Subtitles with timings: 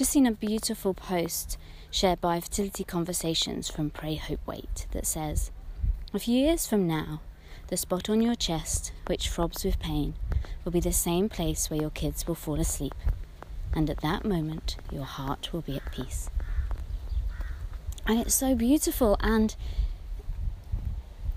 [0.00, 1.58] just seen a beautiful post
[1.90, 5.50] shared by Fertility Conversations from Pray Hope Wait that says,
[6.14, 7.20] A few years from now,
[7.66, 10.14] the spot on your chest, which throbs with pain,
[10.64, 12.94] will be the same place where your kids will fall asleep,
[13.74, 16.30] and at that moment, your heart will be at peace.
[18.06, 19.54] And it's so beautiful, and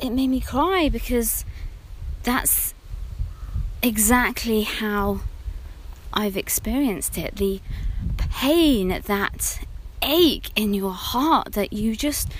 [0.00, 1.44] it made me cry because
[2.22, 2.72] that's
[3.82, 5.20] exactly how
[6.12, 7.36] I've experienced it.
[7.36, 7.60] The
[8.16, 9.60] pain, that
[10.02, 12.32] ache in your heart that you just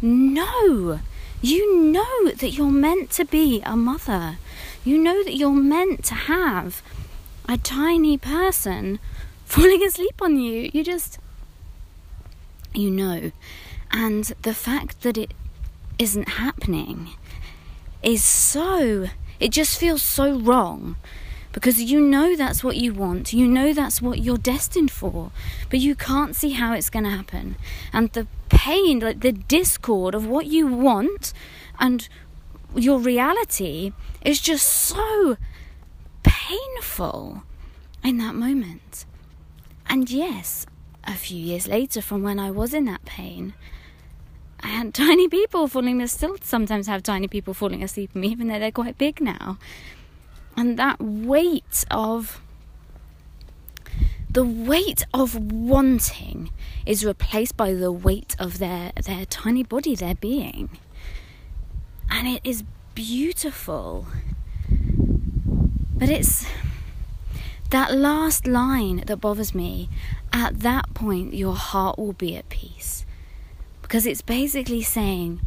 [0.00, 1.00] know.
[1.40, 4.38] You know that you're meant to be a mother.
[4.84, 6.82] You know that you're meant to have
[7.48, 8.98] a tiny person
[9.44, 10.70] falling asleep on you.
[10.72, 11.18] You just,
[12.72, 13.30] you know.
[13.90, 15.34] And the fact that it
[15.98, 17.10] isn't happening
[18.02, 19.06] is so,
[19.38, 20.96] it just feels so wrong
[21.54, 25.30] because you know that's what you want, you know that's what you're destined for,
[25.70, 27.54] but you can't see how it's going to happen.
[27.92, 31.32] And the pain, like the discord of what you want
[31.78, 32.08] and
[32.74, 35.36] your reality is just so
[36.24, 37.44] painful
[38.02, 39.06] in that moment.
[39.88, 40.66] And yes,
[41.04, 43.54] a few years later, from when I was in that pain,
[44.58, 46.02] I had tiny people falling.
[46.02, 49.20] I still sometimes have tiny people falling asleep on me, even though they're quite big
[49.20, 49.56] now
[50.56, 52.40] and that weight of
[54.30, 56.50] the weight of wanting
[56.84, 60.70] is replaced by the weight of their their tiny body their being.
[62.10, 64.06] And it is beautiful.
[65.96, 66.46] But it's
[67.70, 69.88] that last line that bothers me.
[70.32, 73.06] At that point your heart will be at peace.
[73.82, 75.40] Because it's basically saying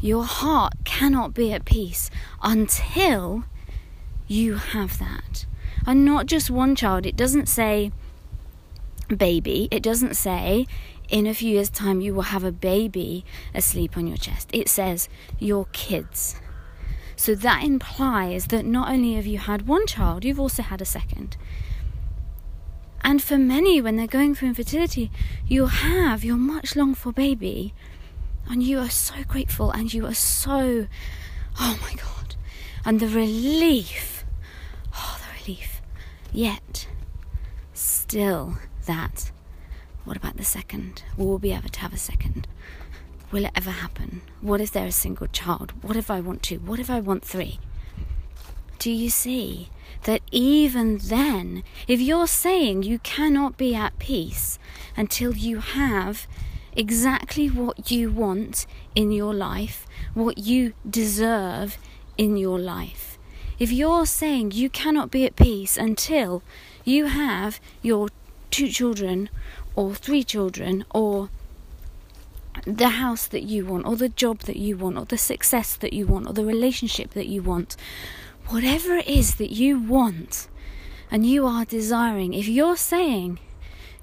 [0.00, 2.10] your heart cannot be at peace
[2.42, 3.44] until
[4.32, 5.46] you have that.
[5.86, 7.06] And not just one child.
[7.06, 7.92] It doesn't say
[9.14, 10.66] baby, it doesn't say
[11.08, 14.48] in a few years' time you will have a baby asleep on your chest.
[14.52, 16.40] It says your kids.
[17.16, 20.86] So that implies that not only have you had one child, you've also had a
[20.86, 21.36] second.
[23.04, 25.10] And for many, when they're going through infertility,
[25.46, 27.74] you'll have your much longed for baby,
[28.48, 30.86] and you are so grateful and you are so,
[31.60, 32.36] oh my God,
[32.84, 34.21] and the relief
[35.46, 35.80] relief.
[36.32, 36.88] Yet,
[37.72, 39.30] still that.
[40.04, 41.04] What about the second?
[41.16, 42.46] Will we to have a second?
[43.30, 44.22] Will it ever happen?
[44.40, 45.72] What if there is a single child?
[45.82, 46.58] What if I want two?
[46.58, 47.58] What if I want three?
[48.78, 49.70] Do you see
[50.04, 54.58] that even then, if you're saying you cannot be at peace
[54.96, 56.26] until you have
[56.72, 61.78] exactly what you want in your life, what you deserve
[62.18, 63.11] in your life,
[63.58, 66.42] if you're saying you cannot be at peace until
[66.84, 68.08] you have your
[68.50, 69.28] two children
[69.74, 71.30] or three children or
[72.66, 75.92] the house that you want or the job that you want or the success that
[75.92, 77.76] you want or the relationship that you want,
[78.48, 80.48] whatever it is that you want
[81.10, 83.38] and you are desiring, if you're saying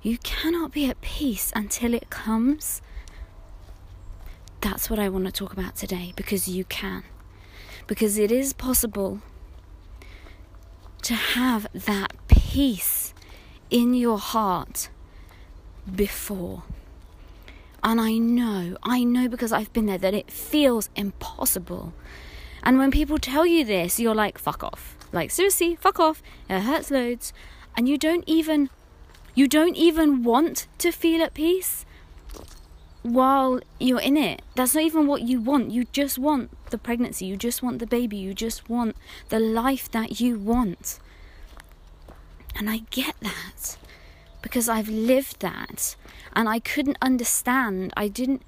[0.02, 2.82] you cannot be at peace until it comes,
[4.62, 7.04] that's what I want to talk about today because you can.
[7.88, 9.22] Because it is possible
[11.10, 13.16] to have that peace
[13.72, 14.92] in your heart
[15.96, 16.62] before.
[17.84, 21.94] And I know, I know because I've been there that it feels impossible.
[22.62, 24.96] And when people tell you this, you're like, fuck off.
[25.12, 26.22] Like, seriously, fuck off.
[26.48, 27.34] It hurts loads.
[27.76, 28.70] And you don't even,
[29.34, 31.88] you don't even want to feel at peace
[33.04, 34.42] while you're in it.
[34.56, 35.72] That's not even what you want.
[35.72, 37.26] You just want the pregnancy.
[37.26, 38.18] You just want the baby.
[38.18, 38.96] You just want
[39.30, 41.00] the life that you want.
[42.56, 43.78] And I get that
[44.42, 45.96] because I've lived that
[46.34, 47.94] and I couldn't understand.
[47.96, 48.44] I didn't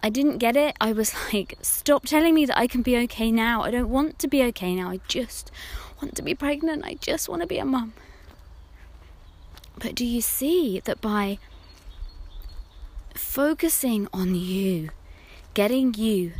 [0.00, 0.76] I didn't get it.
[0.80, 3.62] I was like, stop telling me that I can be okay now.
[3.62, 4.90] I don't want to be okay now.
[4.90, 5.50] I just
[6.00, 6.84] want to be pregnant.
[6.84, 7.94] I just want to be a mum.
[9.76, 11.38] But do you see that by
[13.18, 14.90] focusing on you,
[15.52, 16.32] getting you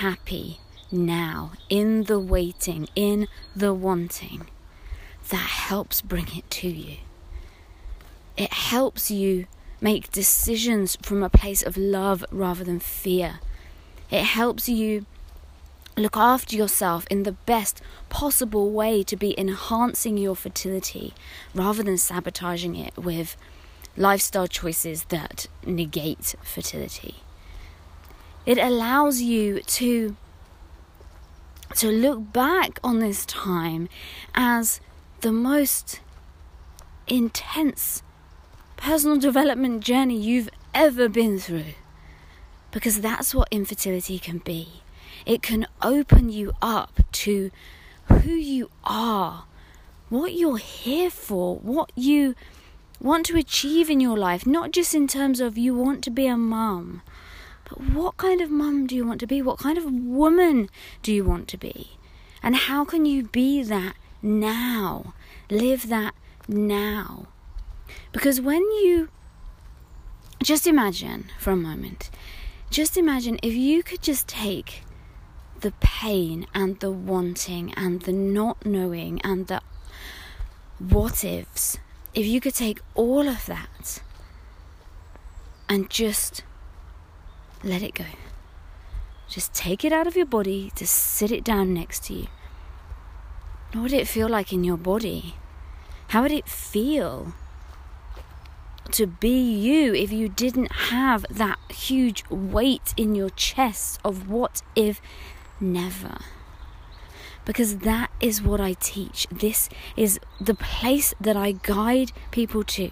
[0.00, 0.60] happy
[0.92, 4.46] now, in the waiting, in the wanting,
[5.30, 6.98] that helps bring it to you.
[8.36, 9.46] It helps you
[9.80, 13.40] make decisions from a place of love rather than fear.
[14.10, 15.06] It helps you
[15.96, 17.80] look after yourself in the best
[18.10, 21.14] possible way to be enhancing your fertility
[21.54, 23.36] rather than sabotaging it with
[23.96, 27.16] lifestyle choices that negate fertility.
[28.44, 30.16] It allows you to
[31.74, 33.88] to look back on this time
[34.34, 34.80] as
[35.20, 36.00] the most
[37.08, 38.02] intense
[38.76, 41.74] personal development journey you've ever been through.
[42.70, 44.82] Because that's what infertility can be.
[45.24, 47.50] It can open you up to
[48.08, 49.44] who you are,
[50.08, 52.34] what you're here for, what you
[53.00, 56.26] want to achieve in your life, not just in terms of you want to be
[56.26, 57.02] a mum,
[57.68, 59.42] but what kind of mum do you want to be?
[59.42, 60.68] What kind of woman
[61.02, 61.98] do you want to be?
[62.42, 65.14] And how can you be that now?
[65.50, 66.14] Live that
[66.48, 67.26] now.
[68.12, 69.08] Because when you
[70.42, 72.10] just imagine for a moment,
[72.70, 74.82] just imagine if you could just take
[75.60, 79.60] the pain and the wanting and the not knowing and the
[80.78, 81.78] what ifs,
[82.16, 84.02] if you could take all of that
[85.68, 86.42] and just
[87.62, 88.06] let it go.
[89.28, 92.26] Just take it out of your body, to sit it down next to you.
[93.72, 95.34] What would it feel like in your body?
[96.08, 97.34] How would it feel
[98.92, 104.62] to be you if you didn't have that huge weight in your chest of what
[104.74, 105.02] if
[105.60, 106.18] never?
[107.46, 109.26] Because that is what I teach.
[109.30, 112.90] This is the place that I guide people to.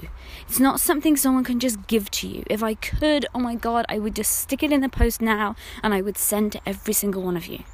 [0.48, 2.44] It's not something someone can just give to you.
[2.48, 5.56] If I could, oh my God, I would just stick it in the post now
[5.82, 7.64] and I would send to every single one of you.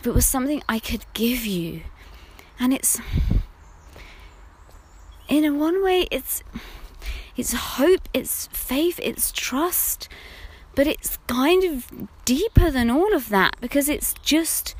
[0.00, 1.82] If it was something I could give you,
[2.60, 3.00] and it's
[5.28, 6.42] in a one way, it's
[7.36, 10.08] it's hope, it's faith, it's trust,
[10.74, 14.76] but it's kind of deeper than all of that because it's just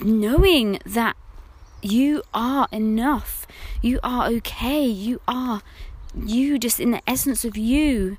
[0.00, 1.16] knowing that
[1.82, 3.46] you are enough,
[3.82, 5.62] you are okay, you are
[6.24, 8.16] you just in the essence of you.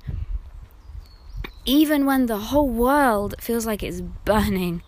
[1.64, 4.82] Even when the whole world feels like it's burning,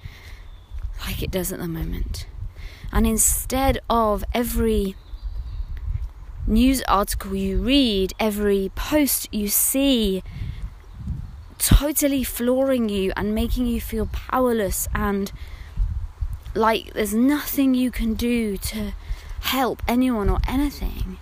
[1.06, 2.26] like it does at the moment.
[2.93, 4.96] And instead of every
[6.46, 10.22] news article you read, every post you see,
[11.58, 15.31] totally flooring you and making you feel powerless and
[16.55, 18.93] like there's nothing you can do to
[19.41, 21.19] help anyone or anything.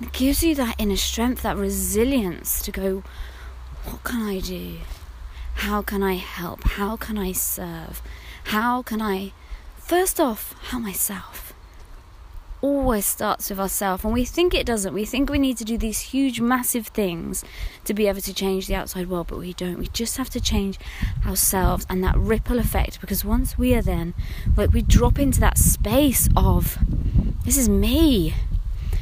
[0.00, 3.02] It gives you that inner strength, that resilience to go,
[3.84, 4.78] what can I do?
[5.54, 6.64] How can I help?
[6.64, 8.02] How can I serve?
[8.44, 9.32] How can I,
[9.76, 11.51] first off, help myself?
[12.62, 14.94] Always starts with ourselves and we think it doesn't.
[14.94, 17.44] We think we need to do these huge massive things
[17.84, 19.78] to be able to change the outside world but we don't.
[19.78, 20.78] We just have to change
[21.26, 24.14] ourselves and that ripple effect because once we are then
[24.56, 26.78] like we drop into that space of
[27.44, 28.34] this is me.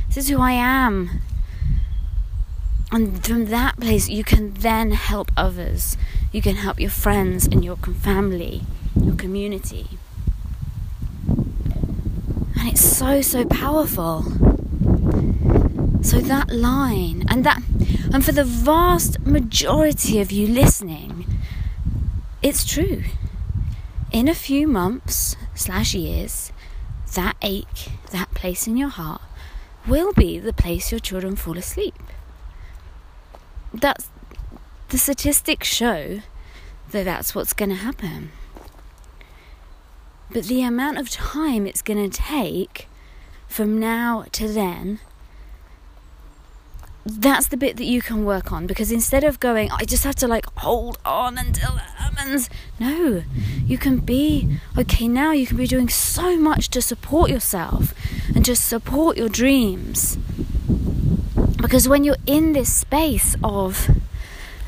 [0.08, 1.20] This is who i am.
[2.90, 5.96] And from that place you can then help others.
[6.32, 8.62] You can help your friends and your family
[8.96, 9.86] your community
[12.60, 14.22] and it's so, so powerful.
[16.02, 17.62] So that line, and that,
[18.12, 21.24] and for the vast majority of you listening,
[22.42, 23.04] it's true.
[24.12, 26.52] In a few months slash years,
[27.14, 29.22] that ache, that place in your heart,
[29.86, 31.94] will be the place your children fall asleep.
[33.72, 34.10] That's
[34.90, 36.20] the statistics show
[36.90, 38.32] that that's what's going to happen.
[40.32, 42.88] But the amount of time it's going to take
[43.48, 45.00] from now to then,
[47.04, 50.14] that's the bit that you can work on because instead of going, I just have
[50.16, 52.49] to like hold on until it happens.
[52.78, 53.25] No,
[53.66, 55.32] you can be okay now.
[55.32, 57.92] You can be doing so much to support yourself
[58.34, 60.16] and just support your dreams.
[61.56, 63.90] Because when you're in this space of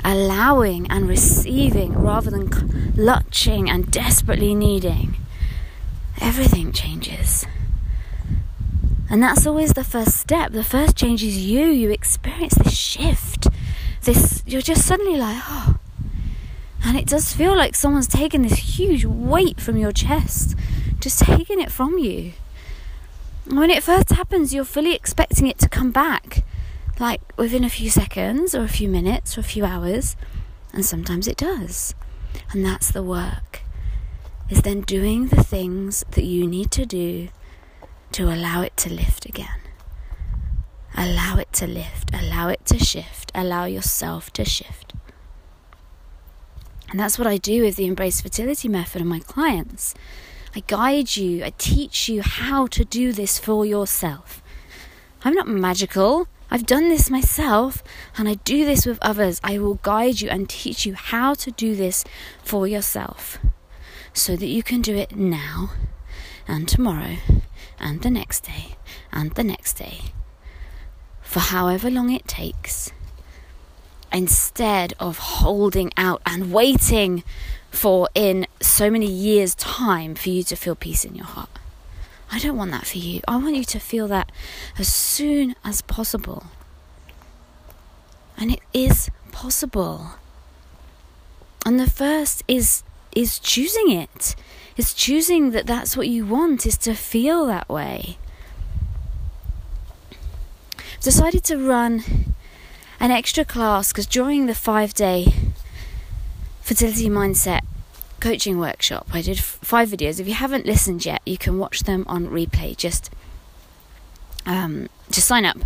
[0.03, 5.15] allowing and receiving rather than clutching and desperately needing,
[6.21, 7.45] everything changes.
[9.09, 10.51] And that's always the first step.
[10.51, 11.67] The first change is you.
[11.67, 13.47] You experience this shift.
[14.01, 15.77] This you're just suddenly like, oh.
[16.83, 20.57] And it does feel like someone's taken this huge weight from your chest,
[20.99, 22.33] just taking it from you.
[23.45, 26.43] When it first happens, you're fully expecting it to come back,
[26.99, 30.15] like within a few seconds or a few minutes or a few hours,
[30.73, 31.93] and sometimes it does.
[32.51, 33.62] And that's the work
[34.49, 37.29] is then doing the things that you need to do
[38.11, 39.59] to allow it to lift again.
[40.95, 44.93] Allow it to lift, allow it to shift, allow yourself to shift.
[46.89, 49.95] And that's what I do with the Embrace Fertility Method and my clients.
[50.55, 54.43] I guide you, I teach you how to do this for yourself.
[55.25, 56.27] I'm not magical.
[56.51, 57.83] I've done this myself
[58.15, 59.41] and I do this with others.
[59.43, 62.03] I will guide you and teach you how to do this
[62.43, 63.39] for yourself
[64.13, 65.71] so that you can do it now
[66.47, 67.17] and tomorrow
[67.79, 68.75] and the next day
[69.11, 69.99] and the next day
[71.21, 72.91] for however long it takes
[74.11, 77.23] instead of holding out and waiting
[77.71, 81.49] for in so many years' time for you to feel peace in your heart.
[82.31, 83.21] I don't want that for you.
[83.27, 84.31] I want you to feel that
[84.77, 86.45] as soon as possible.
[88.37, 90.11] And it is possible.
[91.65, 92.83] And the first is
[93.15, 94.35] is choosing it.
[94.75, 98.17] Is choosing that that's what you want is to feel that way.
[100.79, 102.03] I've decided to run
[102.99, 105.33] an extra class because during the 5-day
[106.61, 107.61] fertility mindset
[108.19, 110.19] coaching workshop, I did five videos.
[110.19, 112.75] If you haven't listened yet, you can watch them on replay.
[112.75, 113.11] Just
[114.45, 115.57] um, just sign up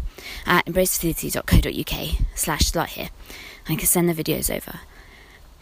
[0.46, 3.10] at embracefertility.co.uk slash start here.
[3.70, 4.80] I can send the videos over.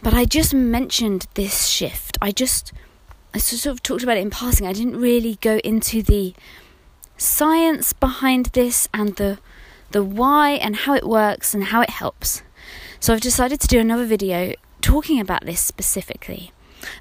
[0.02, 2.18] But I just mentioned this shift.
[2.20, 2.72] I just
[3.34, 4.66] I sort of talked about it in passing.
[4.66, 6.34] I didn't really go into the
[7.16, 9.38] science behind this and the
[9.90, 12.42] the why and how it works and how it helps.
[13.00, 16.52] So I've decided to do another video talking about this specifically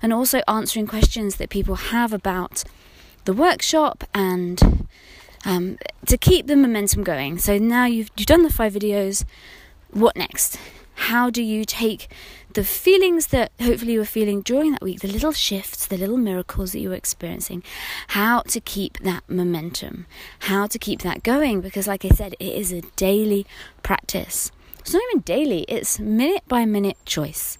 [0.01, 2.63] and also answering questions that people have about
[3.25, 4.87] the workshop and
[5.45, 7.37] um, to keep the momentum going.
[7.37, 9.25] So now you've, you've done the five videos,
[9.91, 10.57] what next?
[10.95, 12.07] How do you take
[12.53, 16.17] the feelings that hopefully you were feeling during that week, the little shifts, the little
[16.17, 17.63] miracles that you were experiencing,
[18.07, 20.05] how to keep that momentum,
[20.39, 21.61] how to keep that going?
[21.61, 23.45] Because, like I said, it is a daily
[23.83, 24.51] practice.
[24.79, 27.57] It's not even daily, it's minute by minute choice.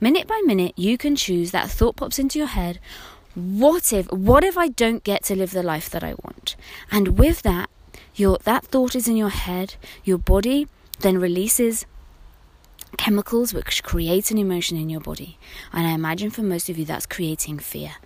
[0.00, 2.78] Minute by minute, you can choose that thought pops into your head.
[3.34, 6.56] What if, what if I don't get to live the life that I want?
[6.90, 7.68] And with that,
[8.14, 10.68] your, that thought is in your head, your body
[11.00, 11.84] then releases
[12.96, 15.38] chemicals which create an emotion in your body.
[15.72, 17.96] And I imagine for most of you, that's creating fear.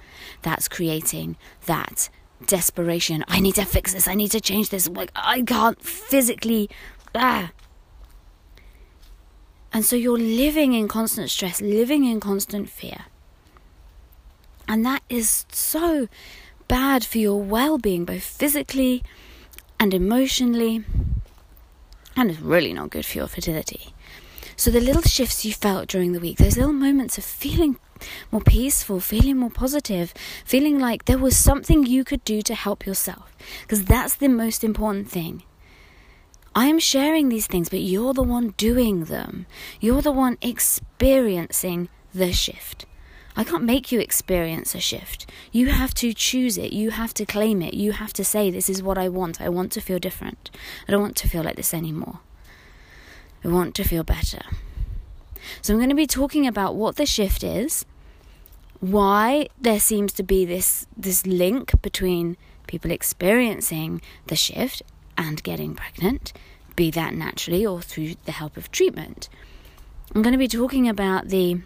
[0.43, 1.37] That's creating
[1.67, 2.09] that
[2.47, 3.25] desperation.
[3.29, 4.09] I need to fix this.
[4.09, 4.89] I need to change this.
[4.89, 6.69] Like, I can't physically.
[7.15, 7.53] Ah.
[9.73, 13.07] And so you're living in constant stress, living in constant fear.
[14.69, 16.09] And that is so
[16.69, 19.03] bad for your well being, both physically
[19.79, 20.85] and emotionally.
[22.17, 23.95] And it's really not good for your fertility.
[24.63, 27.81] So the little shifts you felt during the week, those little moments of feeling
[28.31, 30.15] more peaceful, feeling more positive,
[30.45, 34.63] feeling like there was something you could do to help yourself, because that's the most
[34.63, 35.43] important thing.
[36.55, 39.47] I am sharing these things, but you're the one doing them.
[39.81, 42.87] You're the one experiencing the shift.
[43.35, 45.29] I can't make you experience a shift.
[45.51, 46.73] You have to choose it.
[46.73, 47.75] You have to claim it.
[47.75, 49.41] You have to say, This is what I want.
[49.41, 50.53] I want to feel different.
[50.87, 52.21] I don't want to feel like this anymore.
[53.43, 54.43] We want to feel better.
[55.61, 57.85] So, I'm going to be talking about what the shift is,
[58.81, 64.83] why there seems to be this, this link between people experiencing the shift
[65.19, 66.33] and getting pregnant,
[66.77, 69.29] be that naturally or through the help of treatment.
[70.15, 71.61] I'm going to be talking about the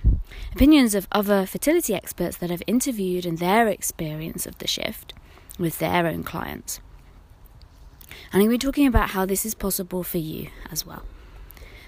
[0.54, 5.14] opinions of other fertility experts that I've interviewed and their experience of the shift
[5.59, 6.80] with their own clients.
[8.33, 11.02] And I'm going to be talking about how this is possible for you as well.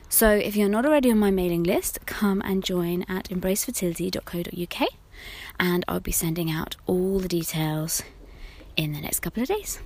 [0.08, 4.88] So if you're not already on my mailing list, come and join at embracefertility.co.uk
[5.60, 8.02] and I'll be sending out all the details
[8.76, 9.80] in the next couple of days.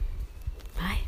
[0.76, 1.00] Bye.